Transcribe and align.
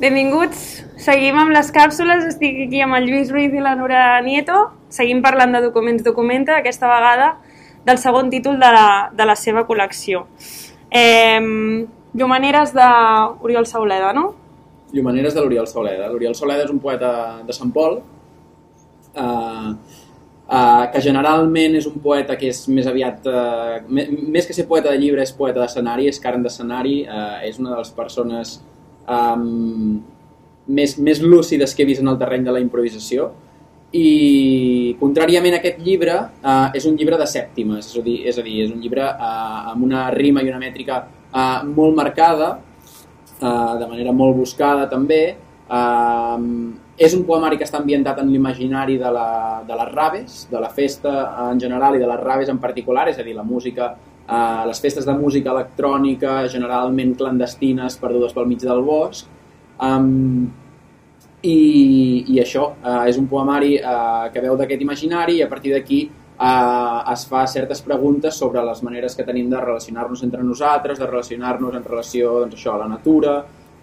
Benvinguts. 0.00 0.60
Seguim 0.96 1.36
amb 1.36 1.52
les 1.52 1.68
càpsules. 1.76 2.22
Estic 2.30 2.62
aquí 2.64 2.78
amb 2.80 2.96
el 2.96 3.04
Lluís 3.04 3.28
Ruiz 3.28 3.52
i 3.52 3.60
la 3.60 3.74
Nora 3.76 4.04
Nieto. 4.24 4.62
Seguim 4.88 5.18
parlant 5.20 5.52
de 5.52 5.60
Documents 5.60 6.06
Documenta, 6.06 6.56
aquesta 6.56 6.88
vegada 6.88 7.34
del 7.84 8.00
segon 8.00 8.30
títol 8.32 8.56
de 8.62 8.70
la, 8.72 8.86
de 9.12 9.26
la 9.28 9.34
seva 9.36 9.66
col·lecció. 9.68 10.22
Eh, 10.88 11.36
Llumaneres 12.16 12.72
d'Oriol 12.72 13.68
Sauleda, 13.68 14.14
no? 14.16 14.24
Llumaneres 14.96 15.36
de 15.36 15.44
l'Oriol 15.44 15.68
Sauleda. 15.68 16.08
L'Oriol 16.08 16.34
Sauleda 16.34 16.64
és 16.64 16.72
un 16.72 16.80
poeta 16.80 17.12
de 17.44 17.58
Sant 17.60 17.68
Pol, 17.76 18.00
eh, 19.12 19.68
eh, 20.48 20.88
que 20.96 21.04
generalment 21.10 21.76
és 21.76 21.92
un 21.92 22.00
poeta 22.00 22.40
que 22.40 22.48
és 22.48 22.64
més 22.72 22.88
aviat, 22.88 23.28
eh, 23.28 23.84
més 23.92 24.48
que 24.48 24.56
ser 24.56 24.64
poeta 24.64 24.88
de 24.88 25.04
llibre, 25.04 25.28
és 25.28 25.36
poeta 25.36 25.60
d'escenari, 25.60 26.08
és 26.08 26.24
carn 26.24 26.48
d'escenari, 26.48 27.02
eh, 27.04 27.48
és 27.52 27.60
una 27.60 27.76
de 27.76 27.84
les 27.84 27.96
persones 28.00 28.62
um, 29.10 30.00
més, 30.70 30.96
més 31.02 31.20
lúcides 31.22 31.74
que 31.74 31.84
he 31.84 31.88
vist 31.88 32.02
en 32.04 32.10
el 32.12 32.18
terreny 32.20 32.46
de 32.46 32.54
la 32.54 32.62
improvisació. 32.62 33.30
I 33.90 34.94
contràriament 35.00 35.56
a 35.56 35.58
aquest 35.58 35.80
llibre 35.82 36.14
uh, 36.14 36.68
és 36.78 36.86
un 36.86 36.98
llibre 36.98 37.18
de 37.18 37.26
sèptimes, 37.26 37.88
és 37.90 37.98
a 37.98 38.04
dir, 38.06 38.18
és, 38.30 38.38
a 38.38 38.44
dir, 38.46 38.60
és 38.66 38.74
un 38.74 38.82
llibre 38.82 39.02
uh, 39.02 39.72
amb 39.72 39.86
una 39.88 40.06
rima 40.14 40.44
i 40.44 40.50
una 40.52 40.62
mètrica 40.62 41.02
uh, 41.02 41.64
molt 41.66 41.98
marcada, 41.98 42.52
uh, 43.40 43.72
de 43.80 43.88
manera 43.90 44.14
molt 44.14 44.38
buscada 44.38 44.86
també, 44.92 45.24
uh, 45.66 46.38
és 47.00 47.16
un 47.16 47.24
poemari 47.26 47.58
que 47.58 47.66
està 47.66 47.80
ambientat 47.80 48.20
en 48.22 48.30
l'imaginari 48.30 48.98
de, 49.00 49.10
la, 49.10 49.28
de 49.66 49.80
les 49.82 49.90
raves, 49.90 50.44
de 50.52 50.62
la 50.62 50.70
festa 50.70 51.16
en 51.48 51.58
general 51.58 51.96
i 51.96 52.02
de 52.02 52.06
les 52.12 52.22
raves 52.22 52.52
en 52.52 52.62
particular, 52.62 53.08
és 53.10 53.18
a 53.18 53.26
dir, 53.26 53.34
la 53.34 53.46
música 53.46 53.94
uh, 54.30 54.62
les 54.70 54.80
festes 54.80 55.06
de 55.06 55.14
música 55.18 55.50
electrònica, 55.50 56.46
generalment 56.52 57.16
clandestines, 57.18 57.98
perdudes 58.00 58.32
pel 58.36 58.48
mig 58.48 58.62
del 58.62 58.82
bosc. 58.86 59.28
Um, 59.80 60.48
i, 61.42 61.58
I 62.28 62.40
això 62.42 62.66
uh, 62.70 63.04
és 63.08 63.18
un 63.18 63.26
poemari 63.28 63.78
uh, 63.80 64.28
que 64.32 64.42
veu 64.44 64.58
d'aquest 64.60 64.82
imaginari 64.84 65.38
i 65.38 65.44
a 65.44 65.48
partir 65.48 65.72
d'aquí 65.72 66.02
uh, 66.36 67.00
es 67.12 67.24
fa 67.28 67.46
certes 67.48 67.80
preguntes 67.84 68.36
sobre 68.36 68.62
les 68.66 68.82
maneres 68.84 69.16
que 69.16 69.24
tenim 69.24 69.48
de 69.50 69.60
relacionar-nos 69.60 70.22
entre 70.26 70.44
nosaltres, 70.44 71.00
de 71.00 71.08
relacionar-nos 71.08 71.76
en 71.76 71.86
relació 71.86 72.40
doncs, 72.42 72.58
això, 72.58 72.76
a 72.76 72.82
la 72.84 72.90
natura, 72.92 73.38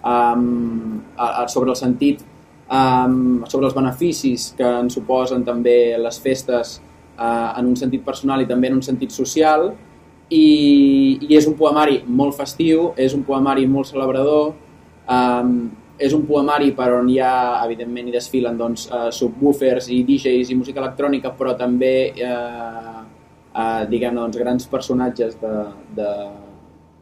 um, 0.06 1.00
a, 1.16 1.44
a, 1.44 1.48
sobre 1.50 1.74
el 1.74 1.80
sentit, 1.80 2.22
um, 2.70 3.42
sobre 3.50 3.70
els 3.70 3.76
beneficis 3.78 4.52
que 4.58 4.70
ens 4.84 4.98
suposen 4.98 5.46
també 5.48 5.98
les 5.98 6.22
festes 6.22 6.78
uh, 7.18 7.58
en 7.58 7.74
un 7.74 7.76
sentit 7.80 8.06
personal 8.06 8.46
i 8.46 8.50
també 8.50 8.72
en 8.72 8.78
un 8.78 8.86
sentit 8.86 9.14
social, 9.16 9.72
i, 10.30 11.20
i 11.24 11.36
és 11.38 11.48
un 11.48 11.56
poemari 11.58 12.02
molt 12.08 12.36
festiu, 12.36 12.92
és 13.00 13.16
un 13.16 13.24
poemari 13.28 13.68
molt 13.70 13.90
celebrador, 13.92 14.56
um, 15.08 15.54
és 15.98 16.14
un 16.14 16.26
poemari 16.28 16.74
per 16.78 16.92
on 16.94 17.08
hi 17.10 17.18
ha, 17.24 17.64
evidentment, 17.66 18.10
hi 18.10 18.16
desfilen 18.16 18.58
doncs, 18.60 18.88
uh, 18.92 19.08
subwoofers 19.14 19.88
i 19.94 20.04
DJs 20.06 20.52
i 20.52 20.58
música 20.60 20.84
electrònica, 20.84 21.32
però 21.38 21.56
també, 21.58 22.12
uh, 22.22 23.00
uh, 23.54 23.86
diguem 23.90 24.20
doncs, 24.20 24.38
grans 24.38 24.68
personatges 24.70 25.40
de, 25.42 25.54
de, 25.98 26.12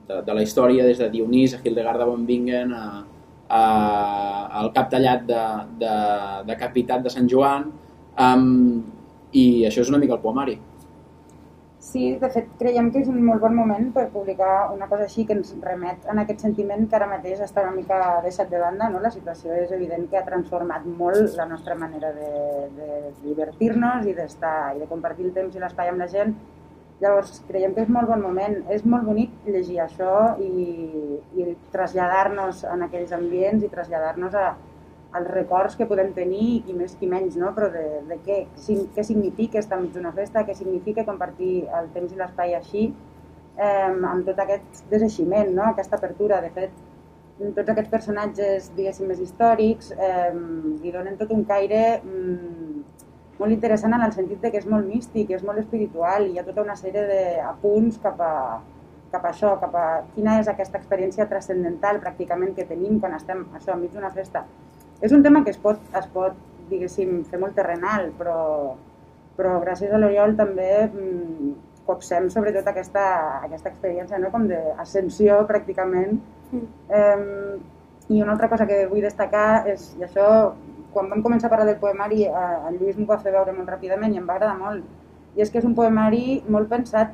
de, 0.07 0.21
de 0.29 0.37
la 0.37 0.45
història, 0.45 0.85
des 0.87 1.01
de 1.01 1.09
Dionís 1.11 1.57
a 1.57 1.63
Hildegard 1.63 1.99
de 2.03 2.07
von 2.11 2.23
Bingen, 2.29 2.71
a, 2.71 3.03
a, 3.49 3.63
al 4.61 4.71
cap 4.75 4.93
tallat 4.93 5.25
de, 5.27 5.41
de, 5.81 5.97
de 6.47 6.59
Capitat 6.61 7.03
de 7.03 7.11
Sant 7.11 7.27
Joan, 7.31 7.67
um, 8.21 8.79
i 9.35 9.65
això 9.67 9.83
és 9.83 9.91
una 9.91 9.99
mica 9.99 10.15
el 10.15 10.23
poemari. 10.23 10.55
Sí, 11.85 12.15
de 12.17 12.29
fet, 12.33 12.47
creiem 12.57 12.87
que 12.93 13.03
és 13.03 13.09
un 13.11 13.19
molt 13.27 13.43
bon 13.43 13.53
moment 13.53 13.91
per 13.93 14.07
publicar 14.13 14.71
una 14.73 14.87
cosa 14.89 15.05
així 15.05 15.25
que 15.29 15.35
ens 15.37 15.51
remet 15.61 16.07
en 16.09 16.17
aquest 16.21 16.41
sentiment 16.41 16.87
que 16.89 16.97
ara 16.97 17.07
mateix 17.11 17.43
està 17.45 17.61
una 17.61 17.75
mica 17.75 17.99
deixat 18.23 18.49
de 18.49 18.61
banda. 18.63 18.87
No? 18.89 19.01
La 19.03 19.11
situació 19.13 19.53
és 19.53 19.73
evident 19.75 20.07
que 20.09 20.17
ha 20.17 20.25
transformat 20.25 20.87
molt 21.01 21.37
la 21.37 21.45
nostra 21.51 21.77
manera 21.77 22.09
de, 22.15 22.31
de 22.79 22.89
divertir-nos 23.27 24.09
i 24.09 24.15
i 24.15 24.17
de 24.81 24.89
compartir 24.89 25.27
el 25.27 25.35
temps 25.37 25.55
i 25.55 25.61
l'espai 25.61 25.93
amb 25.93 26.01
la 26.01 26.09
gent. 26.15 26.33
Llavors, 27.03 27.43
creiem 27.51 27.75
que 27.75 27.85
és 27.85 27.93
molt 27.99 28.09
bon 28.09 28.25
moment. 28.25 28.57
És 28.73 28.83
molt 28.83 29.05
bonic 29.05 29.45
llegir 29.45 29.77
això 29.83 30.15
i, 30.41 31.21
i 31.37 31.51
traslladar-nos 31.75 32.65
en 32.73 32.87
aquells 32.87 33.13
ambients 33.13 33.61
i 33.61 33.69
traslladar-nos 33.69 34.41
a, 34.41 34.55
els 35.17 35.29
records 35.31 35.75
que 35.79 35.87
podem 35.89 36.11
tenir, 36.15 36.63
i 36.67 36.73
més 36.75 36.95
qui 36.99 37.07
menys, 37.09 37.37
no? 37.39 37.51
però 37.55 37.69
de, 37.73 37.83
de 38.09 38.17
què, 38.25 38.39
què 38.95 39.05
significa 39.05 39.61
estar 39.61 39.79
enmig 39.79 39.93
d'una 39.95 40.13
festa, 40.15 40.43
què 40.47 40.55
significa 40.57 41.05
compartir 41.07 41.65
el 41.79 41.91
temps 41.95 42.11
i 42.13 42.19
l'espai 42.19 42.55
així, 42.57 42.89
eh, 43.55 43.91
amb 43.91 44.25
tot 44.27 44.41
aquest 44.43 44.83
deseiximent, 44.91 45.53
no? 45.55 45.69
aquesta 45.69 45.99
apertura. 45.99 46.41
De 46.43 46.51
fet, 46.55 46.83
tots 47.55 47.71
aquests 47.71 47.91
personatges, 47.91 48.69
diguéssim, 48.75 49.07
més 49.11 49.23
històrics, 49.23 49.91
eh, 49.95 50.31
li 50.83 50.93
donen 50.93 51.17
tot 51.19 51.31
un 51.35 51.43
caire 51.47 51.81
mm, 52.01 52.83
molt 53.39 53.51
interessant 53.51 53.95
en 53.95 54.05
el 54.05 54.13
sentit 54.15 54.43
de 54.43 54.51
que 54.51 54.61
és 54.61 54.69
molt 54.71 54.87
místic, 54.87 55.31
és 55.35 55.43
molt 55.43 55.59
espiritual, 55.63 56.27
i 56.27 56.35
hi 56.35 56.39
ha 56.39 56.47
tota 56.47 56.63
una 56.63 56.77
sèrie 56.79 57.03
d'apunts 57.09 57.99
cap 58.03 58.21
a, 58.23 58.35
cap 59.11 59.25
a 59.25 59.31
això, 59.31 59.55
cap 59.59 59.75
a 59.75 59.87
quina 60.15 60.39
és 60.41 60.51
aquesta 60.51 60.79
experiència 60.79 61.27
transcendental 61.31 61.99
pràcticament 62.03 62.55
que 62.55 62.67
tenim 62.67 62.99
quan 63.03 63.15
estem 63.15 63.43
això, 63.55 63.75
enmig 63.75 63.91
d'una 63.95 64.13
festa 64.15 64.45
és 65.01 65.11
un 65.11 65.23
tema 65.23 65.43
que 65.43 65.51
es 65.51 65.59
pot, 65.61 65.81
es 65.97 66.07
pot 66.13 66.37
diguéssim, 66.69 67.21
fer 67.29 67.39
molt 67.41 67.55
terrenal, 67.57 68.09
però, 68.17 68.39
però 69.37 69.59
gràcies 69.63 69.91
a 69.93 69.99
l'Oriol 70.01 70.35
també 70.39 70.69
mm, 70.87 71.51
copsem 71.85 72.29
sobretot 72.33 72.67
aquesta, 72.71 73.05
aquesta 73.45 73.71
experiència 73.71 74.19
no? 74.21 74.31
com 74.33 74.47
d'ascensió 74.49 75.43
pràcticament. 75.49 76.17
Mm. 76.51 76.67
Eh, 76.89 78.15
I 78.15 78.21
una 78.21 78.35
altra 78.35 78.49
cosa 78.49 78.67
que 78.69 78.83
vull 78.89 79.05
destacar 79.05 79.65
és, 79.71 79.91
i 79.99 80.05
això, 80.05 80.25
quan 80.93 81.09
vam 81.11 81.23
començar 81.25 81.49
a 81.49 81.53
parlar 81.53 81.69
del 81.71 81.81
poemari, 81.81 82.25
eh, 82.29 82.57
en 82.69 82.79
Lluís 82.79 82.97
m'ho 82.97 83.09
va 83.09 83.21
fer 83.21 83.33
veure 83.33 83.53
molt 83.53 83.69
ràpidament 83.69 84.13
i 84.13 84.21
em 84.21 84.27
va 84.29 84.37
agradar 84.37 84.57
molt, 84.59 84.85
i 85.35 85.43
és 85.43 85.51
que 85.51 85.59
és 85.59 85.67
un 85.67 85.73
poemari 85.77 86.41
molt 86.49 86.69
pensat, 86.71 87.13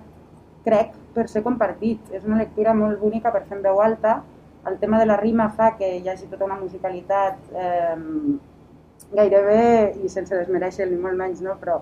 crec, 0.65 0.93
per 1.15 1.27
ser 1.31 1.41
compartit. 1.43 2.11
És 2.13 2.27
una 2.27 2.39
lectura 2.43 2.75
molt 2.77 2.99
bonica 3.01 3.31
per 3.33 3.43
fer 3.47 3.57
en 3.57 3.63
veu 3.65 3.81
alta, 3.83 4.19
el 4.67 4.77
tema 4.79 4.99
de 4.99 5.05
la 5.05 5.17
rima 5.17 5.49
fa 5.49 5.71
que 5.77 5.87
hi 5.97 6.09
hagi 6.09 6.27
tota 6.29 6.45
una 6.45 6.59
musicalitat 6.59 7.37
eh, 7.55 7.95
gairebé, 9.11 9.95
i 10.03 10.09
sense 10.09 10.35
desmereixer 10.35 10.87
ni 10.89 10.99
molt 11.01 11.17
menys, 11.17 11.41
no? 11.41 11.57
però 11.59 11.79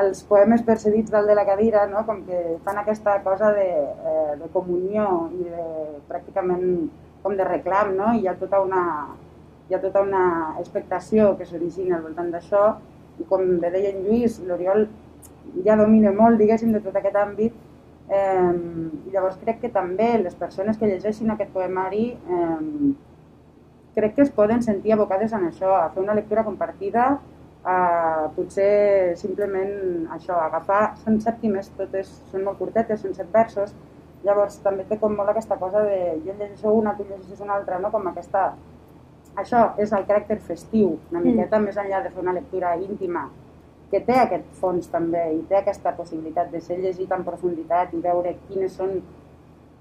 els 0.00 0.22
poemes 0.28 0.62
percedits 0.62 1.10
dalt 1.10 1.26
de 1.28 1.34
la 1.34 1.44
cadira, 1.48 1.86
no? 1.90 2.04
com 2.06 2.22
que 2.26 2.58
fan 2.64 2.78
aquesta 2.78 3.18
cosa 3.24 3.50
de, 3.56 3.68
eh, 4.12 4.36
de 4.38 4.50
comunió 4.54 5.06
i 5.34 5.48
de, 5.48 5.66
pràcticament 6.08 6.86
com 7.24 7.34
de 7.36 7.44
reclam, 7.48 7.96
no? 7.98 8.14
i 8.14 8.22
hi 8.22 8.30
ha 8.30 8.36
tota 8.38 8.62
una, 8.62 8.84
hi 9.68 9.74
ha 9.74 9.82
tota 9.82 10.04
una 10.06 10.24
expectació 10.62 11.34
que 11.36 11.48
s'origina 11.48 11.98
al 11.98 12.06
voltant 12.06 12.30
d'això, 12.32 12.64
i 13.20 13.26
com 13.28 13.58
bé 13.60 13.72
deia 13.74 13.90
en 13.90 14.04
Lluís, 14.06 14.38
l'Oriol 14.46 14.86
ja 15.66 15.76
domina 15.76 16.14
molt, 16.14 16.38
diguéssim, 16.40 16.72
de 16.72 16.80
tot 16.84 16.96
aquest 16.96 17.18
àmbit, 17.18 17.56
Eh, 18.10 18.54
llavors 19.14 19.38
crec 19.38 19.60
que 19.62 19.70
també 19.70 20.16
les 20.18 20.34
persones 20.34 20.78
que 20.78 20.88
llegeixin 20.90 21.30
aquest 21.30 21.52
poemari 21.54 22.08
eh, 22.10 22.94
crec 23.94 24.16
que 24.16 24.24
es 24.26 24.32
poden 24.34 24.64
sentir 24.66 24.94
abocades 24.96 25.32
en 25.36 25.46
això, 25.46 25.76
a 25.76 25.90
fer 25.94 26.02
una 26.02 26.16
lectura 26.18 26.44
compartida, 26.46 27.12
a 27.62 27.76
potser 28.34 29.14
simplement 29.20 30.10
això, 30.16 30.38
agafar, 30.40 30.96
són 31.04 31.20
sèptimes, 31.20 31.70
totes 31.76 32.10
són 32.32 32.46
molt 32.46 32.58
curtetes, 32.58 33.02
són 33.04 33.14
set 33.14 33.30
versos, 33.34 33.74
llavors 34.24 34.58
també 34.64 34.86
té 34.88 34.98
com 35.00 35.14
molt 35.16 35.32
aquesta 35.32 35.58
cosa 35.60 35.84
de 35.84 36.00
jo 36.24 36.34
llegeixo 36.34 36.72
una, 36.76 36.96
tu 36.96 37.06
llegeixes 37.08 37.40
una 37.40 37.56
altra, 37.60 37.78
no? 37.78 37.92
com 37.94 38.10
aquesta... 38.10 38.50
Això 39.38 39.60
és 39.78 39.92
el 39.94 40.02
caràcter 40.08 40.40
festiu, 40.42 40.96
una 41.12 41.20
mm. 41.20 41.26
miqueta 41.28 41.60
mm. 41.60 41.68
més 41.68 41.76
enllà 41.78 42.00
de 42.02 42.10
fer 42.10 42.18
una 42.22 42.34
lectura 42.34 42.72
íntima, 42.80 43.28
que 43.90 44.00
té 44.06 44.16
aquest 44.22 44.46
fons 44.60 44.86
també 44.90 45.22
i 45.34 45.40
té 45.50 45.58
aquesta 45.58 45.92
possibilitat 45.96 46.50
de 46.52 46.60
ser 46.62 46.78
llegit 46.78 47.10
en 47.12 47.24
profunditat 47.26 47.94
i 47.94 48.02
veure 48.04 48.36
quines 48.48 48.76
són, 48.78 49.00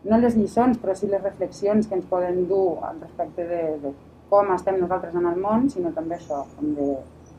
no 0.10 0.18
les 0.18 0.38
lliçons, 0.38 0.80
però 0.82 0.96
sí 0.98 1.10
les 1.12 1.24
reflexions 1.24 1.88
que 1.88 1.98
ens 2.00 2.08
poden 2.10 2.48
dur 2.50 2.80
al 2.88 3.02
respecte 3.04 3.46
de, 3.46 3.64
de 3.84 3.94
com 4.30 4.50
estem 4.54 4.80
nosaltres 4.82 5.16
en 5.18 5.26
el 5.30 5.38
món, 5.42 5.70
sinó 5.70 5.94
també 5.94 6.18
això, 6.18 6.44
com 6.56 6.74
de 6.78 6.94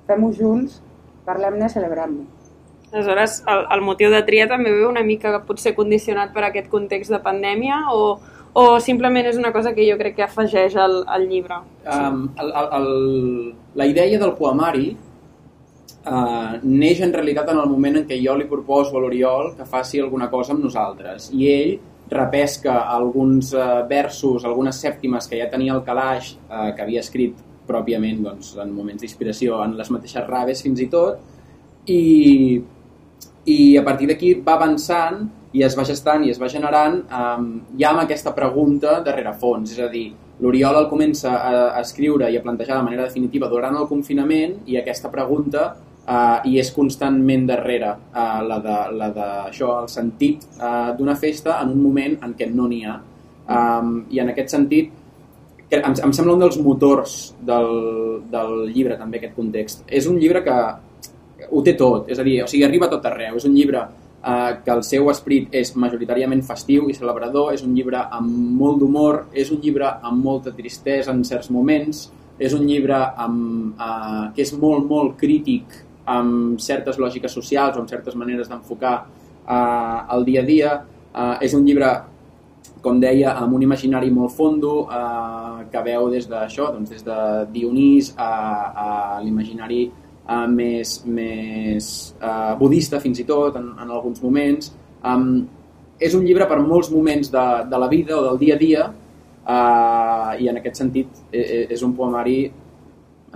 fem-ho 0.08 0.30
junts, 0.34 0.80
parlem-ne, 1.26 1.68
celebrem-ho. 1.70 2.26
Aleshores, 2.90 3.40
el, 3.46 3.64
el 3.70 3.84
motiu 3.86 4.10
de 4.10 4.22
tria 4.26 4.48
també 4.50 4.72
ve 4.74 4.86
una 4.88 5.04
mica 5.06 5.36
potser 5.46 5.76
condicionat 5.76 6.32
per 6.34 6.42
aquest 6.48 6.66
context 6.72 7.14
de 7.14 7.20
pandèmia 7.22 7.84
o, 7.94 8.16
o 8.58 8.64
simplement 8.82 9.28
és 9.30 9.38
una 9.38 9.52
cosa 9.54 9.74
que 9.76 9.86
jo 9.86 9.98
crec 9.98 10.16
que 10.18 10.26
afegeix 10.26 10.74
al, 10.74 11.04
al 11.06 11.28
llibre? 11.30 11.60
Um, 11.86 12.24
el, 12.42 12.50
el, 12.50 12.72
el, 12.78 12.90
la 13.78 13.86
idea 13.86 14.18
del 14.18 14.34
poemari 14.38 14.88
eh, 16.06 16.60
neix 16.62 17.02
en 17.04 17.12
realitat 17.12 17.52
en 17.52 17.60
el 17.62 17.68
moment 17.68 18.00
en 18.00 18.08
què 18.08 18.18
jo 18.22 18.36
li 18.38 18.48
proposo 18.50 18.96
a 18.96 19.04
l'Oriol 19.04 19.54
que 19.56 19.68
faci 19.68 20.00
alguna 20.00 20.30
cosa 20.30 20.54
amb 20.54 20.64
nosaltres. 20.64 21.30
I 21.36 21.48
ell 21.52 21.76
repesca 22.10 22.80
alguns 22.90 23.52
eh, 23.54 23.68
versos, 23.88 24.44
algunes 24.44 24.80
sèptimes 24.80 25.28
que 25.30 25.38
ja 25.38 25.50
tenia 25.50 25.76
el 25.76 25.84
calaix, 25.86 26.34
eh, 26.48 26.72
que 26.76 26.84
havia 26.86 27.04
escrit 27.04 27.46
pròpiament 27.70 28.24
doncs, 28.24 28.54
en 28.58 28.72
moments 28.74 29.02
d'inspiració 29.02 29.60
en 29.64 29.76
les 29.78 29.90
mateixes 29.94 30.26
raves 30.26 30.62
fins 30.64 30.80
i 30.82 30.88
tot 30.90 31.20
i, 31.86 32.60
i 33.46 33.58
a 33.78 33.84
partir 33.86 34.08
d'aquí 34.10 34.32
va 34.46 34.56
avançant 34.58 35.22
i 35.56 35.64
es 35.66 35.76
va 35.78 35.84
gestant 35.86 36.24
i 36.24 36.32
es 36.32 36.40
va 36.40 36.50
generant 36.50 37.00
um, 37.10 37.46
ja 37.78 37.90
amb 37.90 38.04
aquesta 38.04 38.34
pregunta 38.36 39.00
darrere 39.06 39.32
fons, 39.38 39.72
és 39.74 39.80
a 39.82 39.88
dir, 39.90 40.08
l'Oriol 40.40 40.78
el 40.78 40.88
comença 40.90 41.36
a 41.36 41.80
escriure 41.80 42.30
i 42.30 42.38
a 42.38 42.42
plantejar 42.44 42.78
de 42.78 42.86
manera 42.86 43.06
definitiva 43.08 43.48
durant 43.50 43.76
el 43.76 43.88
confinament 43.90 44.60
i 44.70 44.78
aquesta 44.78 45.10
pregunta 45.12 45.72
uh, 46.10 46.40
i 46.50 46.58
és 46.60 46.72
constantment 46.74 47.46
darrere 47.48 47.94
uh, 47.94 48.40
la, 48.46 48.58
de, 48.64 48.78
la 48.98 49.10
de 49.14 49.28
això, 49.46 49.76
el 49.84 49.88
sentit 49.92 50.44
uh, 50.58 50.90
d'una 50.98 51.14
festa 51.20 51.60
en 51.62 51.74
un 51.76 51.82
moment 51.82 52.18
en 52.26 52.34
què 52.38 52.50
no 52.50 52.66
n'hi 52.70 52.82
ha. 52.84 52.98
Um, 53.50 53.94
I 54.10 54.20
en 54.22 54.34
aquest 54.34 54.52
sentit, 54.54 54.92
que 55.70 55.78
em, 55.78 55.94
em 56.04 56.12
sembla 56.14 56.34
un 56.34 56.44
dels 56.44 56.58
motors 56.62 57.16
del, 57.46 57.72
del 58.30 58.54
llibre 58.74 58.98
també 58.98 59.20
aquest 59.20 59.36
context. 59.38 59.84
És 59.86 60.08
un 60.10 60.18
llibre 60.18 60.42
que 60.46 60.56
ho 61.48 61.62
té 61.64 61.76
tot, 61.78 62.10
és 62.10 62.18
a 62.18 62.26
dir, 62.26 62.40
o 62.44 62.48
sigui, 62.50 62.64
arriba 62.66 62.88
a 62.88 62.92
tot 62.92 63.06
arreu. 63.06 63.38
És 63.38 63.46
un 63.46 63.54
llibre 63.54 63.84
eh, 63.86 64.52
que 64.64 64.72
el 64.74 64.82
seu 64.86 65.10
esperit 65.12 65.54
és 65.56 65.72
majoritàriament 65.78 66.42
festiu 66.46 66.88
i 66.90 66.96
celebrador, 66.98 67.52
és 67.54 67.62
un 67.66 67.76
llibre 67.76 68.02
amb 68.18 68.56
molt 68.60 68.82
d'humor, 68.82 69.22
és 69.32 69.52
un 69.54 69.62
llibre 69.62 69.94
amb 70.02 70.26
molta 70.26 70.54
tristesa 70.56 71.14
en 71.14 71.22
certs 71.26 71.50
moments, 71.54 72.08
és 72.40 72.56
un 72.56 72.66
llibre 72.66 72.98
amb, 73.20 73.78
eh, 73.78 74.26
que 74.34 74.42
és 74.46 74.52
molt, 74.58 74.86
molt 74.90 75.16
crític 75.20 75.78
amb 76.16 76.60
certes 76.62 76.98
lògiques 76.98 77.32
socials 77.32 77.76
o 77.76 77.82
amb 77.82 77.90
certes 77.90 78.16
maneres 78.18 78.50
d'enfocar 78.50 78.94
eh, 79.00 80.14
el 80.16 80.24
dia 80.28 80.42
a 80.42 80.48
dia. 80.48 80.72
Eh, 81.10 81.46
és 81.46 81.54
un 81.54 81.64
llibre, 81.66 81.90
com 82.80 83.00
deia, 83.00 83.34
amb 83.36 83.54
un 83.58 83.62
imaginari 83.66 84.10
molt 84.10 84.34
fondo 84.36 84.84
eh, 84.88 85.64
que 85.70 85.82
veu 85.86 86.10
des 86.10 86.28
d'això, 86.28 86.70
doncs 86.74 86.90
des 86.94 87.04
de 87.06 87.18
Dionís 87.52 88.14
a, 88.16 88.30
a 88.84 88.86
l'imaginari 89.24 89.84
uh, 90.30 90.46
més, 90.50 91.00
més 91.06 91.90
uh, 92.20 92.54
budista 92.60 93.00
fins 93.02 93.20
i 93.22 93.26
tot 93.28 93.56
en, 93.60 93.72
en 93.80 93.90
alguns 93.90 94.22
moments. 94.22 94.72
Um, 95.02 95.44
és 96.00 96.16
un 96.16 96.24
llibre 96.24 96.46
per 96.48 96.60
molts 96.64 96.90
moments 96.92 97.30
de, 97.32 97.46
de 97.70 97.80
la 97.80 97.88
vida 97.92 98.16
o 98.16 98.24
del 98.30 98.40
dia 98.40 98.56
a 98.56 98.60
dia 98.60 98.86
uh, 98.88 100.32
i 100.40 100.48
en 100.48 100.60
aquest 100.60 100.80
sentit 100.80 101.22
és, 101.30 101.44
e, 101.44 101.60
és 101.76 101.84
un 101.84 101.92
poemari 101.96 102.38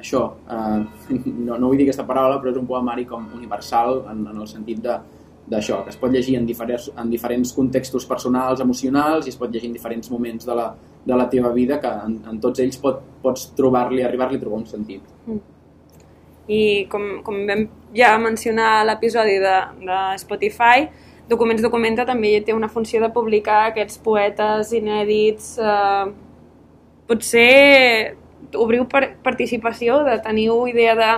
això, 0.04 0.22
uh, 0.44 1.10
no, 1.46 1.56
no 1.56 1.70
vull 1.70 1.80
dir 1.80 1.88
aquesta 1.88 2.06
paraula, 2.08 2.38
però 2.40 2.52
és 2.52 2.60
un 2.60 2.68
poemari 2.68 3.06
com 3.08 3.26
universal 3.36 4.04
en, 4.12 4.26
en 4.30 4.42
el 4.44 4.50
sentit 4.50 4.82
de 4.84 4.98
d'això, 5.44 5.82
que 5.84 5.92
es 5.92 5.98
pot 6.00 6.08
llegir 6.08 6.38
en 6.38 6.46
diferents, 6.48 6.86
en 6.96 7.10
diferents 7.12 7.50
contextos 7.52 8.06
personals, 8.08 8.62
emocionals, 8.64 9.26
i 9.26 9.32
es 9.34 9.36
pot 9.36 9.50
llegir 9.52 9.68
en 9.68 9.74
diferents 9.76 10.08
moments 10.08 10.46
de 10.48 10.54
la, 10.56 10.70
de 11.04 11.18
la 11.20 11.26
teva 11.28 11.50
vida, 11.52 11.76
que 11.82 11.90
en, 12.06 12.14
en 12.30 12.38
tots 12.40 12.62
ells 12.64 12.78
pot, 12.80 13.02
pots 13.20 13.50
trobar-li, 13.58 14.00
arribar-li 14.06 14.40
a 14.40 14.40
trobar 14.40 14.62
un 14.62 14.70
sentit. 14.70 15.04
Mm 15.28 15.42
i 16.48 16.86
com, 16.92 17.22
com 17.24 17.44
vam 17.48 17.64
ja 17.96 18.14
mencionar 18.20 18.84
l'episodi 18.84 19.38
de, 19.40 19.56
de 19.84 20.00
Spotify, 20.20 20.88
Documents 21.28 21.62
Documenta 21.64 22.04
també 22.04 22.34
té 22.44 22.52
una 22.52 22.68
funció 22.68 23.00
de 23.00 23.08
publicar 23.12 23.70
aquests 23.70 23.96
poetes 24.04 24.74
inèdits, 24.76 25.54
eh, 25.56 26.10
potser 27.08 28.16
obriu 28.56 28.86
per 28.90 29.16
participació, 29.22 30.02
de 30.06 30.18
teniu 30.24 30.66
idea 30.70 30.94
de 30.98 31.10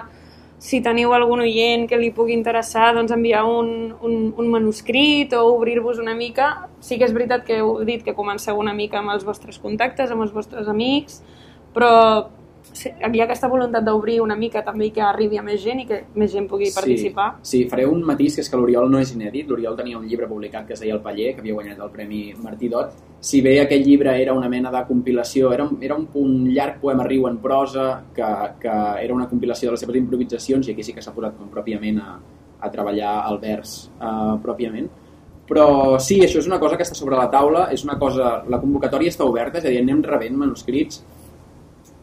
si 0.58 0.80
teniu 0.80 1.12
algun 1.12 1.42
oient 1.44 1.84
que 1.88 1.98
li 2.00 2.08
pugui 2.16 2.32
interessar, 2.32 2.94
doncs 2.96 3.12
enviar 3.12 3.42
un, 3.44 3.92
un, 4.00 4.14
un 4.40 4.48
manuscrit 4.48 5.34
o 5.36 5.42
obrir-vos 5.52 6.00
una 6.00 6.14
mica. 6.16 6.68
Sí 6.80 6.96
que 6.96 7.04
és 7.04 7.12
veritat 7.12 7.44
que 7.44 7.60
heu 7.60 7.84
dit 7.84 8.04
que 8.04 8.16
comenceu 8.16 8.56
una 8.58 8.72
mica 8.74 9.02
amb 9.02 9.12
els 9.12 9.26
vostres 9.26 9.60
contactes, 9.60 10.10
amb 10.10 10.24
els 10.24 10.32
vostres 10.32 10.68
amics, 10.72 11.20
però 11.76 11.92
hi 12.84 13.20
ha 13.20 13.25
aquesta 13.25 13.49
voluntat 13.49 13.84
d'obrir 13.87 14.19
una 14.20 14.37
mica 14.37 14.62
també 14.64 14.90
que 14.94 15.02
arribi 15.02 15.38
a 15.38 15.43
més 15.46 15.61
gent 15.62 15.81
i 15.82 15.87
que 15.88 16.00
més 16.14 16.32
gent 16.32 16.49
pugui 16.50 16.69
participar. 16.75 17.28
Sí, 17.40 17.62
sí 17.62 17.70
faré 17.70 17.87
un 17.88 18.02
matís, 18.06 18.37
que 18.37 18.44
és 18.44 18.50
que 18.50 18.58
l'Oriol 18.61 18.90
no 18.90 19.00
és 19.00 19.12
inèdit. 19.14 19.49
L'Oriol 19.49 19.76
tenia 19.78 19.99
un 19.99 20.06
llibre 20.06 20.28
publicat 20.28 20.67
que 20.67 20.75
es 20.76 20.82
deia 20.82 20.96
El 20.96 21.02
Paller, 21.05 21.32
que 21.34 21.44
havia 21.44 21.56
guanyat 21.56 21.81
el 21.81 21.93
Premi 21.94 22.20
Martí 22.43 22.69
Dot. 22.73 22.93
Si 23.20 23.40
bé 23.43 23.56
aquell 23.62 23.87
llibre 23.87 24.12
era 24.20 24.34
una 24.37 24.50
mena 24.52 24.70
de 24.75 24.84
compilació, 24.88 25.52
era 25.55 25.64
un, 25.64 25.78
era 25.81 25.96
un, 25.96 26.08
un 26.14 26.37
llarg 26.52 26.81
poema 26.82 27.06
riu 27.06 27.26
en 27.31 27.40
prosa, 27.43 27.88
que, 28.14 28.31
que 28.61 28.76
era 29.05 29.14
una 29.14 29.28
compilació 29.31 29.70
de 29.70 29.76
les 29.76 29.87
seves 29.87 30.02
improvisacions, 30.02 30.69
i 30.69 30.76
aquí 30.76 30.84
sí 30.87 30.94
que 30.94 31.02
s'ha 31.05 31.14
posat 31.17 31.38
com 31.38 31.50
pròpiament 31.52 32.02
a, 32.02 32.20
a 32.61 32.70
treballar 32.73 33.19
el 33.31 33.40
vers 33.43 33.76
uh, 33.96 34.37
pròpiament. 34.43 34.88
Però 35.46 35.96
sí, 36.02 36.19
això 36.25 36.40
és 36.43 36.49
una 36.50 36.58
cosa 36.58 36.76
que 36.76 36.82
està 36.82 36.96
sobre 36.99 37.19
la 37.19 37.28
taula, 37.31 37.69
és 37.73 37.84
una 37.87 37.94
cosa, 37.99 38.40
la 38.50 38.58
convocatòria 38.58 39.12
està 39.12 39.25
oberta, 39.25 39.61
és 39.61 39.67
a 39.69 39.70
dir, 39.70 39.78
anem 39.78 40.02
rebent 40.02 40.34
manuscrits, 40.38 41.05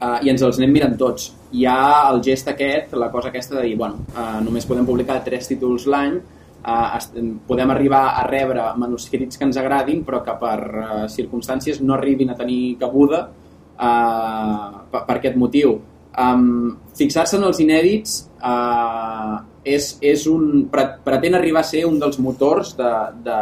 uh, 0.04 0.20
i 0.24 0.32
ens 0.32 0.44
els 0.44 0.60
anem 0.60 0.74
mirant 0.76 0.96
tots. 1.00 1.32
Hi 1.56 1.66
ha 1.70 2.10
el 2.12 2.22
gest 2.26 2.50
aquest, 2.52 2.96
la 3.00 3.10
cosa 3.14 3.32
aquesta 3.32 3.60
de 3.60 3.68
dir, 3.68 3.76
bueno, 3.80 4.04
uh, 4.14 4.40
només 4.44 4.68
podem 4.70 4.88
publicar 4.88 5.22
tres 5.26 5.48
títols 5.52 5.88
l'any, 5.90 6.18
uh, 6.64 7.24
podem 7.48 7.72
arribar 7.74 8.04
a 8.20 8.28
rebre 8.28 8.66
manuscrits 8.82 9.40
que 9.40 9.48
ens 9.48 9.60
agradin, 9.62 10.04
però 10.08 10.24
que 10.26 10.36
per 10.42 10.60
uh, 10.60 11.00
circumstàncies 11.12 11.82
no 11.82 11.96
arribin 11.98 12.34
a 12.34 12.38
tenir 12.40 12.76
cabuda 12.82 13.26
uh, 13.30 14.84
per, 14.92 15.06
per 15.08 15.18
aquest 15.18 15.40
motiu. 15.40 15.80
Um, 16.14 16.76
Fixar-se 16.94 17.40
en 17.40 17.48
els 17.48 17.60
inèdits 17.64 18.20
uh, 18.38 19.40
és, 19.66 19.96
és 20.04 20.28
un, 20.30 20.68
pretén 20.70 21.34
arribar 21.40 21.64
a 21.64 21.70
ser 21.70 21.88
un 21.88 21.98
dels 22.02 22.20
motors 22.22 22.76
de, 22.78 22.92
de, 23.26 23.40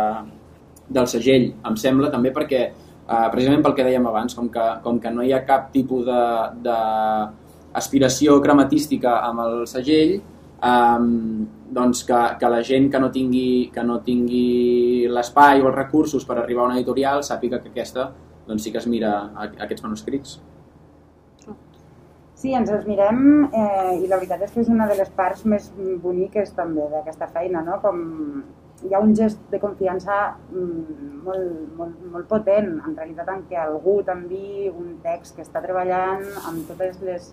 del 0.87 1.09
segell, 1.11 1.49
em 1.67 1.75
sembla, 1.79 2.11
també 2.13 2.31
perquè 2.35 2.69
Uh, 3.07 3.27
precisament 3.33 3.63
pel 3.65 3.75
que 3.75 3.86
dèiem 3.88 4.06
abans, 4.07 4.36
com 4.38 4.48
que, 4.51 4.65
com 4.83 5.00
que 5.01 5.12
no 5.12 5.25
hi 5.25 5.33
ha 5.36 5.42
cap 5.48 5.71
tipus 5.74 6.06
de, 6.07 6.21
de 6.63 6.75
aspiració 7.75 8.38
crematística 8.44 9.18
amb 9.25 9.44
el 9.45 9.56
segell, 9.68 10.19
um, 10.63 11.48
doncs 11.71 12.06
que, 12.07 12.19
que 12.39 12.51
la 12.51 12.62
gent 12.68 12.89
que 12.92 13.00
no 13.01 13.12
tingui, 13.12 13.69
que 13.74 13.83
no 13.83 14.00
tingui 14.06 15.07
l'espai 15.12 15.63
o 15.63 15.69
els 15.69 15.77
recursos 15.77 16.27
per 16.27 16.38
arribar 16.38 16.65
a 16.65 16.71
una 16.71 16.80
editorial 16.80 17.25
sàpiga 17.25 17.59
que 17.63 17.71
aquesta 17.74 18.12
doncs 18.48 18.63
sí 18.63 18.71
que 18.71 18.81
es 18.81 18.88
mira 18.88 19.12
aquests 19.38 19.83
manuscrits. 19.86 20.39
Sí, 22.42 22.56
ens 22.57 22.71
els 22.74 22.88
mirem 22.89 23.19
eh, 23.54 24.00
i 24.01 24.07
la 24.09 24.18
veritat 24.18 24.42
és 24.47 24.54
que 24.54 24.63
és 24.63 24.69
una 24.74 24.88
de 24.89 24.95
les 24.97 25.12
parts 25.13 25.44
més 25.45 25.68
boniques 26.01 26.50
també 26.57 26.88
d'aquesta 26.89 27.27
feina, 27.36 27.62
no? 27.62 27.77
com 27.83 28.00
hi 28.83 28.94
ha 28.94 29.00
un 29.00 29.13
gest 29.16 29.39
de 29.51 29.60
confiança 29.62 30.18
mm, 30.51 31.12
molt, 31.25 31.78
molt, 31.78 32.01
molt 32.13 32.28
potent, 32.30 32.74
en 32.80 32.98
realitat 32.98 33.30
en 33.30 33.45
què 33.50 33.60
algú 33.62 34.00
t'enviï 34.07 34.72
un 34.72 34.98
text 35.04 35.38
que 35.38 35.45
està 35.45 35.63
treballant 35.63 36.25
amb 36.50 36.68
totes 36.69 37.01
les... 37.06 37.31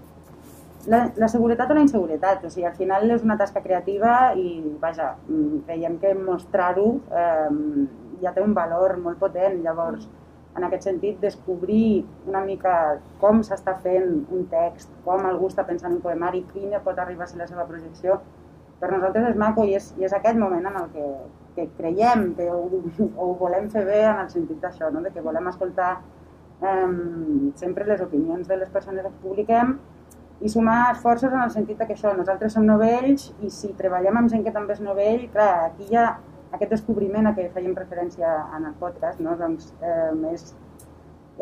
La, 0.89 1.03
la 1.21 1.29
seguretat 1.29 1.69
o 1.73 1.75
la 1.77 1.83
inseguretat, 1.85 2.45
o 2.47 2.51
sigui, 2.53 2.65
al 2.69 2.77
final 2.79 3.11
és 3.13 3.25
una 3.27 3.37
tasca 3.37 3.61
creativa 3.65 4.33
i, 4.39 4.61
vaja, 4.81 5.11
mm, 5.27 5.65
creiem 5.67 5.99
que 6.01 6.15
mostrar-ho 6.17 6.87
eh, 7.23 7.51
ja 8.23 8.33
té 8.33 8.45
un 8.45 8.55
valor 8.57 8.97
molt 9.03 9.19
potent, 9.21 9.59
llavors, 9.65 10.07
en 10.57 10.65
aquest 10.67 10.89
sentit, 10.89 11.19
descobrir 11.23 12.05
una 12.27 12.41
mica 12.47 12.75
com 13.21 13.43
s'està 13.47 13.77
fent 13.83 14.25
un 14.35 14.47
text, 14.51 14.91
com 15.05 15.27
algú 15.29 15.51
està 15.51 15.65
pensant 15.67 15.95
un 15.95 16.03
poemari, 16.05 16.45
quina 16.55 16.81
pot 16.85 16.99
arribar 16.99 17.27
a 17.27 17.33
ser 17.33 17.43
la 17.43 17.49
seva 17.51 17.67
projecció, 17.69 18.19
per 18.81 18.93
nosaltres 18.93 19.33
és 19.33 19.39
maco 19.41 19.65
i 19.67 19.75
és, 19.79 19.91
i 19.99 20.07
és 20.07 20.15
aquest 20.15 20.39
moment 20.39 20.67
en 20.71 20.79
el 20.81 20.89
que, 20.95 21.07
que 21.57 21.67
creiem 21.79 22.33
que 22.39 22.49
ho, 22.53 22.63
ho 23.17 23.29
volem 23.41 23.69
fer 23.73 23.85
bé 23.89 24.03
en 24.07 24.23
el 24.25 24.31
sentit 24.33 24.61
d'això, 24.63 24.93
no? 24.95 25.03
de 25.03 25.13
que 25.15 25.25
volem 25.25 25.51
escoltar 25.51 25.97
eh, 26.63 26.91
sempre 27.59 27.87
les 27.89 28.03
opinions 28.05 28.49
de 28.49 28.61
les 28.61 28.71
persones 28.75 29.07
que 29.07 29.15
publiquem 29.23 29.77
i 30.41 30.49
sumar 30.49 30.93
esforços 30.93 31.33
en 31.33 31.43
el 31.43 31.51
sentit 31.51 31.81
que 31.83 31.95
això, 31.97 32.15
nosaltres 32.15 32.55
som 32.55 32.67
novells 32.67 33.33
i 33.43 33.51
si 33.51 33.73
treballem 33.79 34.21
amb 34.21 34.31
gent 34.31 34.45
que 34.47 34.55
també 34.55 34.77
és 34.77 34.83
novell, 34.85 35.27
clar, 35.35 35.51
aquí 35.73 35.89
hi 35.91 35.99
ha 35.99 36.09
aquest 36.55 36.71
descobriment 36.77 37.27
a 37.29 37.35
què 37.37 37.49
fèiem 37.55 37.75
referència 37.77 38.31
en 38.57 38.69
el 38.71 38.77
podcast, 38.81 39.19
no? 39.25 39.35
doncs 39.41 39.73
eh, 39.83 40.13
és, 40.33 40.53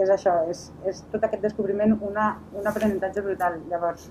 és 0.00 0.12
això, 0.12 0.38
és, 0.50 0.70
és 0.88 1.02
tot 1.12 1.24
aquest 1.24 1.44
descobriment 1.44 1.92
una, 2.00 2.30
un 2.56 2.66
aprenentatge 2.72 3.22
brutal. 3.24 3.60
Llavors, 3.70 4.08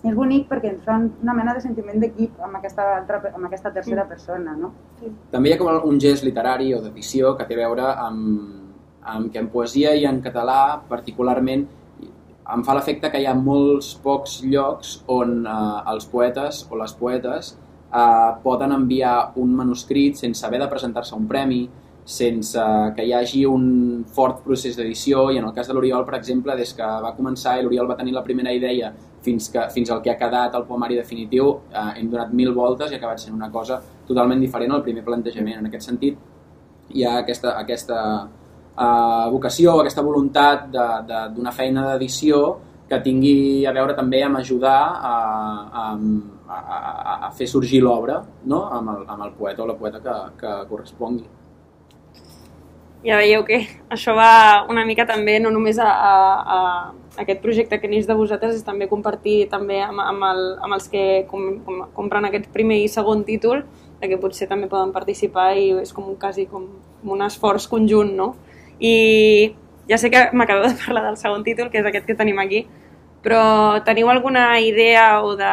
és 0.00 0.14
bonic 0.16 0.46
perquè 0.48 0.70
ens 0.74 0.84
fa 0.86 0.96
una 0.96 1.34
mena 1.36 1.54
de 1.56 1.60
sentiment 1.60 2.00
d'equip 2.00 2.38
amb, 2.40 2.56
aquesta 2.56 2.86
altra, 2.96 3.20
amb 3.34 3.46
aquesta 3.48 3.72
tercera 3.74 4.06
persona, 4.08 4.54
no? 4.56 4.72
Sí. 5.00 5.10
També 5.32 5.50
hi 5.50 5.56
ha 5.56 5.60
com 5.60 5.90
un 5.90 6.00
gest 6.00 6.24
literari 6.24 6.72
o 6.74 6.80
d'edició 6.84 7.34
que 7.36 7.46
té 7.48 7.58
a 7.58 7.60
veure 7.60 7.90
amb, 8.06 8.70
amb 9.14 9.32
que 9.32 9.42
en 9.42 9.50
poesia 9.52 9.92
i 9.96 10.06
en 10.08 10.22
català 10.24 10.80
particularment 10.88 11.66
em 12.50 12.62
fa 12.66 12.74
l'efecte 12.74 13.10
que 13.12 13.20
hi 13.22 13.26
ha 13.30 13.34
molts 13.36 13.92
pocs 14.02 14.40
llocs 14.42 14.96
on 15.12 15.44
eh, 15.46 15.92
els 15.92 16.08
poetes 16.10 16.64
o 16.70 16.78
les 16.80 16.94
poetes 16.98 17.52
eh, 17.54 18.30
poden 18.42 18.74
enviar 18.76 19.32
un 19.42 19.54
manuscrit 19.60 20.18
sense 20.18 20.46
haver 20.46 20.62
de 20.62 20.70
presentar-se 20.72 21.14
a 21.14 21.18
un 21.18 21.28
premi, 21.30 21.62
sense 22.04 22.62
que 22.96 23.04
hi 23.06 23.12
hagi 23.14 23.44
un 23.46 24.04
fort 24.14 24.42
procés 24.44 24.76
d'edició 24.76 25.28
i 25.30 25.38
en 25.38 25.46
el 25.46 25.54
cas 25.54 25.68
de 25.68 25.74
l'Oriol, 25.76 26.04
per 26.08 26.16
exemple, 26.18 26.56
des 26.56 26.72
que 26.74 26.86
va 27.04 27.14
començar 27.16 27.58
i 27.58 27.62
l'Oriol 27.64 27.88
va 27.90 27.96
tenir 27.98 28.14
la 28.16 28.24
primera 28.26 28.52
idea 28.52 28.90
fins, 29.22 29.50
que, 29.52 29.66
fins 29.74 29.90
al 29.90 30.02
que 30.02 30.10
ha 30.10 30.18
quedat 30.18 30.56
el 30.56 30.66
poemari 30.66 30.98
definitiu, 30.98 31.52
eh, 31.70 32.00
hem 32.00 32.10
donat 32.10 32.32
mil 32.32 32.52
voltes 32.56 32.90
i 32.90 32.96
ha 32.96 32.98
acabat 32.98 33.22
sent 33.22 33.36
una 33.36 33.50
cosa 33.50 33.80
totalment 34.08 34.40
diferent 34.40 34.72
al 34.72 34.82
primer 34.82 35.04
plantejament. 35.04 35.60
En 35.60 35.68
aquest 35.70 35.86
sentit, 35.86 36.18
hi 36.90 37.04
ha 37.04 37.18
aquesta, 37.20 37.54
aquesta 37.60 38.00
eh, 38.74 39.26
vocació, 39.30 39.78
aquesta 39.80 40.02
voluntat 40.02 40.66
d'una 41.36 41.52
feina 41.52 41.86
d'edició 41.92 42.42
que 42.90 42.98
tingui 43.04 43.66
a 43.66 43.72
veure 43.72 43.94
també 43.94 44.24
amb 44.26 44.40
ajudar 44.40 44.78
a, 44.98 45.16
a, 45.70 45.84
a, 46.50 47.18
a 47.28 47.30
fer 47.38 47.46
sorgir 47.46 47.84
l'obra 47.84 48.18
no? 48.50 48.64
amb, 48.66 48.96
el, 48.96 49.04
amb 49.06 49.28
el 49.28 49.36
poeta 49.38 49.62
o 49.62 49.68
la 49.68 49.76
poeta 49.78 50.00
que, 50.02 50.16
que 50.40 50.56
correspongui. 50.72 51.28
Ja 53.04 53.16
veieu 53.16 53.44
que 53.48 53.62
això 53.88 54.14
va 54.16 54.66
una 54.68 54.84
mica 54.84 55.06
també 55.08 55.38
no 55.40 55.50
només 55.52 55.78
a, 55.80 55.88
a, 55.88 56.16
a 56.56 57.20
aquest 57.22 57.40
projecte 57.40 57.80
que 57.80 57.88
neix 57.88 58.06
de 58.08 58.16
vosaltres, 58.16 58.58
és 58.60 58.66
també 58.66 58.88
compartir 58.88 59.48
també 59.52 59.80
amb, 59.84 60.02
amb, 60.04 60.26
el, 60.30 60.42
amb 60.60 60.76
els 60.76 60.88
que 60.92 61.04
com, 61.30 61.48
com, 61.64 61.86
compren 61.96 62.28
aquest 62.28 62.50
primer 62.52 62.80
i 62.84 62.90
segon 62.92 63.24
títol, 63.24 63.64
que 64.00 64.16
potser 64.20 64.48
també 64.48 64.68
poden 64.68 64.94
participar 64.94 65.50
i 65.60 65.70
és 65.82 65.92
com 65.92 66.14
quasi 66.20 66.46
com 66.48 66.64
un 67.04 67.24
esforç 67.26 67.66
conjunt, 67.68 68.14
no? 68.16 68.30
I 68.80 69.52
ja 69.90 69.98
sé 70.00 70.08
que 70.12 70.30
m'acabo 70.32 70.64
de 70.64 70.76
parlar 70.80 71.04
del 71.08 71.18
segon 71.20 71.44
títol, 71.44 71.68
que 71.68 71.82
és 71.82 71.88
aquest 71.88 72.06
que 72.08 72.16
tenim 72.16 72.38
aquí, 72.40 72.64
però 73.24 73.82
teniu 73.84 74.08
alguna 74.08 74.60
idea 74.60 75.20
o 75.20 75.34
de 75.36 75.50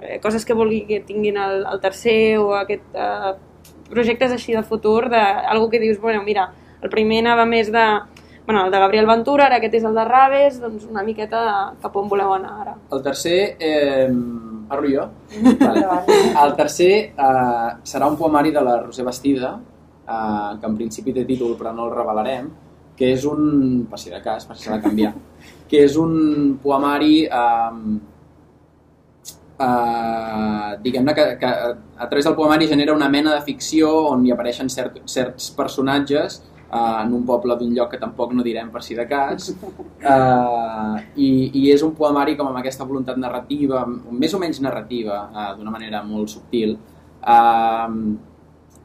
eh, 0.00 0.16
coses 0.22 0.46
que 0.48 0.56
vulgui 0.56 0.86
que 0.88 1.00
tinguin 1.04 1.36
el, 1.36 1.66
el 1.66 1.80
tercer 1.80 2.38
o 2.40 2.54
aquest 2.56 2.96
eh, 2.96 3.34
projectes 3.90 4.32
així 4.32 4.54
de 4.56 4.62
futur, 4.62 5.08
de 5.10 5.20
algo 5.20 5.68
que 5.70 5.80
dius, 5.80 6.00
bueno, 6.00 6.22
mira, 6.22 6.50
el 6.82 6.90
primer 6.92 7.24
anava 7.24 7.46
més 7.48 7.72
de 7.72 7.84
bueno, 8.48 8.64
el 8.64 8.72
de 8.72 8.78
Gabriel 8.78 9.04
Ventura, 9.04 9.44
ara 9.44 9.58
aquest 9.60 9.74
és 9.76 9.82
el 9.84 9.92
de 9.92 10.04
Raves, 10.08 10.54
doncs 10.62 10.86
una 10.88 11.02
miqueta 11.04 11.40
cap 11.82 11.96
on 12.00 12.06
voleu 12.08 12.30
anar 12.32 12.54
ara. 12.62 12.70
El 12.96 13.02
tercer, 13.04 13.58
eh, 13.60 14.08
parlo 14.70 14.88
jo? 14.88 15.04
Vale. 15.60 15.82
El 16.32 16.54
tercer 16.56 16.94
eh, 17.12 17.66
serà 17.84 18.08
un 18.08 18.16
poemari 18.16 18.54
de 18.54 18.62
la 18.64 18.78
Roser 18.86 19.04
Bastida, 19.04 19.50
eh, 20.00 20.56
que 20.62 20.66
en 20.70 20.78
principi 20.80 21.12
té 21.12 21.26
títol 21.28 21.58
però 21.60 21.74
no 21.76 21.90
el 21.90 21.92
revelarem, 21.98 22.48
que 22.96 23.12
és 23.18 23.26
un, 23.28 23.84
per 23.90 24.00
si 24.00 24.16
de 24.16 24.22
cas, 24.24 24.48
per 24.48 24.56
si 24.56 24.64
s'ha 24.64 24.78
de 24.78 24.86
canviar, 24.86 25.12
que 25.68 25.84
és 25.84 26.00
un 26.00 26.56
poemari 26.64 27.26
eh, 27.26 27.82
eh, 29.60 30.78
diguem-ne 30.82 31.14
que, 31.14 31.26
que 31.40 31.46
a 31.46 32.08
través 32.08 32.24
del 32.24 32.34
poemari 32.34 32.68
genera 32.68 32.94
una 32.94 33.08
mena 33.08 33.34
de 33.34 33.42
ficció 33.42 33.90
on 34.12 34.26
hi 34.26 34.32
apareixen 34.32 34.70
cert, 34.70 35.00
certs 35.10 35.50
personatges 35.56 36.42
uh, 36.70 37.02
en 37.02 37.12
un 37.14 37.24
poble 37.26 37.56
d'un 37.58 37.74
lloc 37.74 37.90
que 37.92 38.00
tampoc 38.00 38.32
no 38.36 38.44
direm 38.46 38.70
per 38.70 38.82
si 38.84 38.96
de 38.98 39.06
cas. 39.08 39.50
Uh, 39.98 40.94
i, 41.16 41.50
i 41.58 41.66
és 41.72 41.82
un 41.82 41.94
poemari 41.98 42.36
com 42.38 42.50
amb 42.50 42.60
aquesta 42.60 42.86
voluntat 42.88 43.18
narrativa 43.18 43.84
més 43.88 44.34
o 44.34 44.42
menys 44.42 44.62
narrativa 44.64 45.24
uh, 45.26 45.50
d'una 45.58 45.74
manera 45.74 46.02
molt 46.06 46.32
subtil. 46.36 46.78
Uh, 47.18 48.16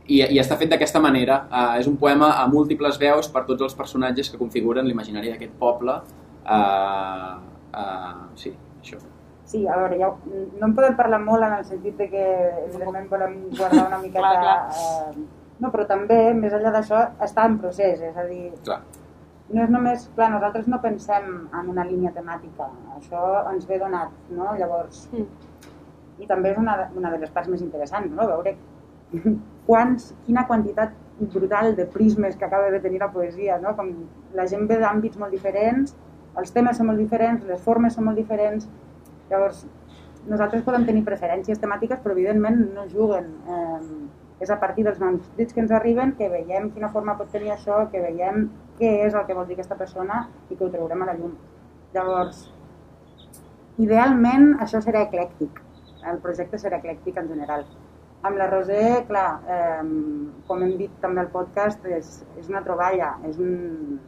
i, 0.08 0.20
i 0.20 0.40
està 0.42 0.58
fet 0.60 0.74
d'aquesta 0.74 1.02
manera. 1.04 1.44
Uh, 1.48 1.80
és 1.80 1.88
un 1.88 1.98
poema 2.00 2.34
a 2.42 2.48
múltiples 2.52 3.00
veus 3.02 3.32
per 3.32 3.46
tots 3.48 3.70
els 3.70 3.78
personatges 3.78 4.32
que 4.32 4.42
configuren 4.42 4.88
l'imaginari 4.88 5.34
d'aquest 5.34 5.58
poble. 5.62 6.00
Uh, 6.44 7.34
uh, 7.72 8.30
sí, 8.40 8.56
això 8.82 9.13
Sí, 9.54 9.68
a 9.70 9.76
veure, 9.78 10.00
ja, 10.02 10.08
no 10.58 10.66
en 10.66 10.72
podem 10.74 10.96
parlar 10.98 11.20
molt 11.22 11.46
en 11.46 11.52
el 11.60 11.66
sentit 11.68 12.00
de 12.02 12.08
que 12.10 12.22
evidentment 12.64 13.06
volem 13.12 13.36
guardar 13.52 13.84
una 13.86 14.00
miqueta... 14.06 14.32
clar, 14.34 14.40
clar. 14.42 15.12
Eh, 15.14 15.26
no, 15.62 15.70
però 15.70 15.86
també, 15.86 16.18
més 16.34 16.56
enllà 16.58 16.72
d'això, 16.74 17.04
està 17.22 17.46
en 17.46 17.60
procés, 17.62 18.02
és 18.02 18.18
a 18.18 18.26
dir... 18.26 18.48
Clar. 18.66 18.80
No 19.54 19.62
és 19.62 19.70
només... 19.70 20.08
Clar, 20.16 20.32
nosaltres 20.34 20.66
no 20.74 20.80
pensem 20.82 21.28
en 21.60 21.70
una 21.70 21.86
línia 21.86 22.10
temàtica, 22.16 22.72
això 22.98 23.28
ens 23.52 23.70
ve 23.70 23.78
donat, 23.84 24.16
no? 24.34 24.56
Llavors... 24.58 25.06
Mm. 25.14 25.52
I 26.24 26.28
també 26.30 26.52
és 26.54 26.58
una, 26.62 26.80
una 26.98 27.10
de 27.14 27.20
les 27.22 27.32
parts 27.34 27.50
més 27.54 27.62
interessants, 27.62 28.10
no? 28.14 28.26
Veure 28.30 28.56
quants, 29.68 30.12
quina 30.26 30.48
quantitat 30.50 30.98
brutal 31.34 31.76
de 31.78 31.86
prismes 31.94 32.36
que 32.38 32.46
acaba 32.50 32.74
de 32.74 32.82
tenir 32.82 33.06
la 33.06 33.12
poesia, 33.14 33.60
no? 33.62 33.76
Com 33.78 33.94
la 34.34 34.50
gent 34.50 34.66
ve 34.70 34.82
d'àmbits 34.82 35.22
molt 35.22 35.38
diferents, 35.38 35.94
els 36.42 36.54
temes 36.54 36.82
són 36.82 36.90
molt 36.90 37.02
diferents, 37.02 37.46
les 37.46 37.62
formes 37.62 37.94
són 37.94 38.10
molt 38.10 38.18
diferents, 38.18 38.66
llavors 39.30 39.66
nosaltres 40.28 40.64
podem 40.64 40.86
tenir 40.88 41.04
preferències 41.08 41.60
temàtiques, 41.60 42.00
però 42.04 42.16
evidentment 42.16 42.60
no 42.76 42.88
juguen. 42.92 43.30
Eh, 43.48 44.44
és 44.44 44.52
a 44.52 44.58
partir 44.60 44.84
dels 44.84 45.00
manuscrits 45.00 45.54
que 45.56 45.62
ens 45.64 45.72
arriben 45.72 46.16
que 46.20 46.28
veiem 46.32 46.70
quina 46.74 46.90
forma 46.92 47.16
pot 47.20 47.30
tenir 47.32 47.54
això, 47.54 47.84
que 47.92 48.02
veiem 48.04 48.50
què 48.80 48.90
és 49.06 49.14
el 49.16 49.26
que 49.28 49.36
vol 49.38 49.48
dir 49.48 49.56
aquesta 49.56 49.78
persona 49.80 50.26
i 50.50 50.58
que 50.58 50.66
ho 50.66 50.72
traurem 50.74 51.04
a 51.04 51.10
la 51.12 51.16
llum. 51.20 51.38
Llavors, 51.94 52.42
idealment 53.78 54.58
això 54.64 54.82
serà 54.84 55.06
eclèctic, 55.08 55.62
el 56.12 56.20
projecte 56.24 56.60
serà 56.60 56.82
eclèctic 56.82 57.20
en 57.22 57.30
general. 57.32 57.66
Amb 58.24 58.40
la 58.40 58.48
Roser, 58.50 59.04
clar, 59.08 59.28
eh, 59.48 59.84
com 60.48 60.64
hem 60.64 60.78
dit 60.80 60.92
també 61.04 61.24
al 61.24 61.32
podcast, 61.32 61.86
és, 61.86 62.14
és 62.40 62.52
una 62.52 62.64
troballa, 62.64 63.18
és, 63.30 63.40
un, 63.40 64.00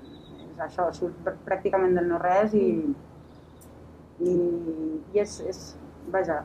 és 0.49 0.63
això, 0.67 0.87
surt 0.95 1.31
pràcticament 1.47 1.95
del 1.99 2.07
no-res 2.11 2.55
i, 2.55 2.67
i, 4.19 4.35
i 5.13 5.23
és, 5.23 5.39
és, 5.49 5.63
vaja, 6.13 6.43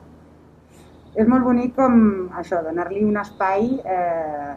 és 1.14 1.28
molt 1.28 1.46
bonic 1.46 1.74
com 1.78 1.94
això, 2.38 2.60
donar-li 2.64 3.02
un 3.04 3.18
espai 3.20 3.72
eh, 3.82 4.52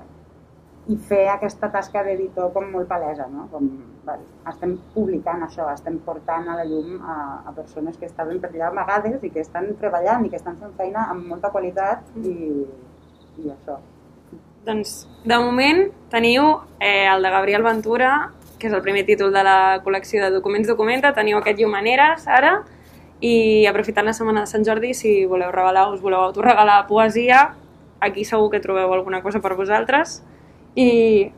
i 0.91 0.97
fer 1.07 1.23
aquesta 1.31 1.69
tasca 1.71 2.03
d'editor 2.03 2.51
com 2.53 2.67
molt 2.73 2.89
palesa, 2.89 3.25
no? 3.31 3.47
Com, 3.51 3.69
vale, 4.03 4.25
estem 4.51 4.75
publicant 4.93 5.45
això, 5.45 5.69
estem 5.71 5.97
portant 6.03 6.49
a 6.51 6.57
la 6.59 6.65
llum 6.67 6.99
a, 6.99 7.15
a 7.47 7.53
persones 7.55 7.97
que 7.97 8.09
estaven 8.09 8.41
per 8.43 8.51
allà 8.51 8.67
amagades 8.69 9.23
i 9.23 9.31
que 9.31 9.41
estan 9.45 9.71
treballant 9.79 10.25
i 10.25 10.33
que 10.33 10.41
estan 10.41 10.59
fent 10.59 10.75
feina 10.77 11.07
amb 11.13 11.29
molta 11.31 11.53
qualitat 11.55 12.03
i, 12.19 12.35
i 13.39 13.49
això. 13.55 13.79
Doncs, 14.67 15.03
de 15.27 15.39
moment, 15.39 15.85
teniu 16.11 16.45
eh, 16.79 17.07
el 17.11 17.23
de 17.23 17.31
Gabriel 17.31 17.63
Ventura, 17.63 18.13
que 18.59 18.69
és 18.69 18.75
el 18.75 18.83
primer 18.83 19.03
títol 19.07 19.33
de 19.35 19.41
la 19.43 19.57
col·lecció 19.83 20.21
de 20.23 20.31
Documents 20.35 20.69
Documenta, 20.71 21.15
teniu 21.15 21.39
aquest 21.39 21.59
Llumaneres, 21.59 22.27
ara, 22.27 22.57
i 23.21 23.65
aprofitant 23.69 24.05
la 24.05 24.13
setmana 24.13 24.43
de 24.43 24.51
Sant 24.51 24.65
Jordi, 24.67 24.93
si 24.93 25.25
voleu 25.29 25.51
regalar, 25.51 25.89
us 25.93 26.01
voleu 26.01 26.23
autorregalar 26.25 26.87
poesia, 26.87 27.53
aquí 28.01 28.25
segur 28.25 28.49
que 28.51 28.59
trobeu 28.59 28.93
alguna 28.93 29.21
cosa 29.23 29.39
per 29.39 29.55
vosaltres. 29.55 30.21
I 30.75 31.31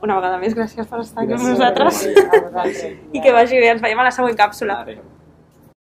una 0.00 0.16
vegada 0.18 0.38
més, 0.42 0.54
gràcies 0.56 0.88
per 0.88 1.00
estar 1.02 1.24
gràcies 1.26 1.48
amb 1.48 1.54
nosaltres. 1.54 2.04
I 3.12 3.22
que 3.22 3.32
vagi 3.32 3.60
bé, 3.60 3.72
ens 3.74 3.82
veiem 3.82 4.00
a 4.00 4.08
la 4.08 4.14
següent 4.14 4.36
càpsula. 4.38 4.82
Adéu. 4.86 5.02